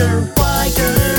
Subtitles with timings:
[0.00, 1.09] wider, girl?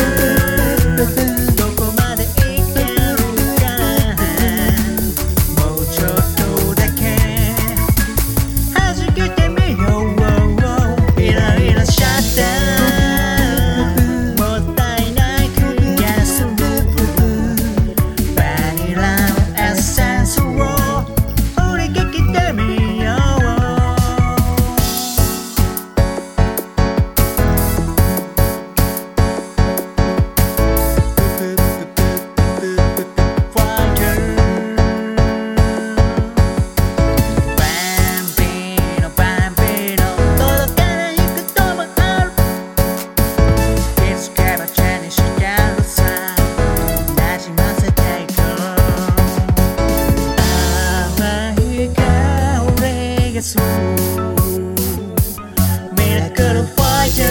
[55.98, 57.26] ミラクルファイヤ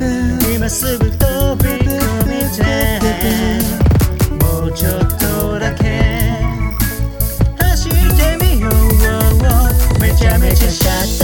[0.00, 1.16] ー今すぐ飛
[1.56, 1.94] び込
[2.26, 2.62] みた
[2.98, 3.04] い
[4.40, 5.82] もうちょっとだけ。
[7.58, 7.98] 走って
[8.44, 8.72] みよう。
[10.00, 11.23] めちゃめちゃシャッタ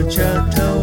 [0.00, 0.79] culture told.